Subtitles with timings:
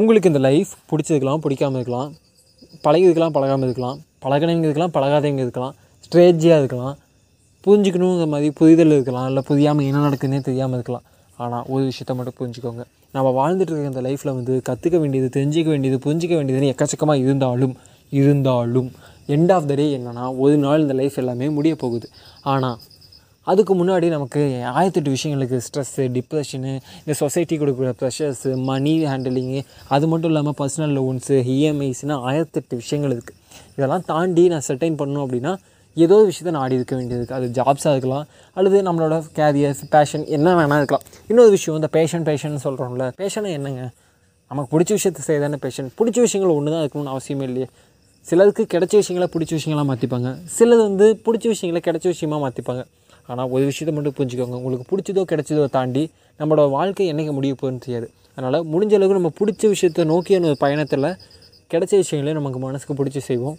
[0.00, 2.10] உங்களுக்கு இந்த லைஃப் பிடிச்சிருக்கலாம் பிடிக்காம இருக்கலாம்.
[2.84, 3.98] பழகிதுக்கலாம் பழகாமல் இருக்கலாம்.
[4.24, 5.74] பழகினவங்க இருக்கலாம் பழகாதவங்க இருக்கலாம்.
[6.06, 6.96] ஸ்ட்ரேஜியாக இருக்கலாம்.
[7.66, 9.26] புரிஞ்சுக்கணுங்கிற மாதிரி புரிதல் இருக்கலாம்.
[9.26, 11.04] இல்லை புரியாமல் என்ன நடக்குதுன்னே தெரியாமல் இருக்கலாம்.
[11.36, 12.84] ஆனால் ஒரு விஷயத்த மட்டும் புரிஞ்சுக்கோங்க.
[13.12, 17.74] நம்ம வாழ்ந்துட்டு இருக்க இந்த லைஃப்பில் வந்து கற்றுக்க வேண்டியது தெரிஞ்சிக்க வேண்டியது புரிஞ்சிக்க வேண்டியதுன்னு எக்கச்சக்கமாக இருந்தாலும்
[18.10, 18.90] இருந்தாலும்
[19.36, 22.08] எண்ட் ஆஃப் த டே என்னன்னா ஒரு நாள் இந்த லைஃப் எல்லாமே முடிய போகுது.
[22.42, 22.78] ஆனால்
[23.46, 24.40] அதுக்கு முன்னாடி நமக்கு
[24.74, 31.36] ஆயிரத்தெட்டு விஷயங்களுக்கு ஸ்ட்ரெஸ்ஸு டிப்ரெஷனு இந்த சொசைட்டி கொடுக்குற ப்ரெஷர்ஸு மணி ஹேண்டலிங்கு அது மட்டும் இல்லாமல் பர்சனல் லோன்ஸு
[31.54, 33.38] இஎம்ஐஸ்னால் ஆயிரத்தெட்டு விஷயங்கள் இருக்குது
[33.76, 35.52] இதெல்லாம் தாண்டி நான் செட்டைன் பண்ணணும் அப்படின்னா
[35.96, 38.24] ஏதோ ஒரு விஷயத்தை நாடி இருக்க வேண்டியது இருக்குது அது ஜாப்ஸாக இருக்கலாம்
[38.56, 41.04] அல்லது நம்மளோட கேரியர்ஸ் பேஷன் என்ன வேணால் இருக்கலாம்.
[41.30, 43.84] இன்னொரு விஷயம் இந்த பேஷன் பேஷன் சொல்கிறோம்ல பேஷனை என்னங்க?
[44.50, 47.68] நமக்கு பிடிச்ச விஷயத்தை செய்யதான பேஷன் பிடிச்ச விஷயங்கள் ஒன்று தான் இருக்கணும்னு அவசியமே இல்லையே.
[48.28, 52.82] சிலருக்கு கிடைச்ச விஷயங்களை பிடிச்ச விஷயங்களாக மாற்றிப்பாங்க சிலது வந்து பிடிச்ச விஷயங்களை கிடைச்ச விஷயமா மாற்றிப்பாங்க
[53.32, 54.58] ஆனால் ஒரு விஷயத்தை மட்டும் புரிஞ்சுக்கோங்க.
[54.60, 56.04] உங்களுக்கு பிடிச்சதோ கிடைச்சதோ தாண்டி
[56.40, 58.08] நம்மளோட வாழ்க்கை என்றைக்கு முடிய போகணும்னு தெரியாது.
[58.36, 61.10] அதனால் முடிஞ்ச அளவுக்கு நம்ம பிடிச்ச விஷயத்தை நோக்கியான ஒரு பயணத்தில்
[61.74, 63.58] கிடைச்ச விஷயங்களே நமக்கு மனசுக்கு பிடிச்சி செய்வோம்.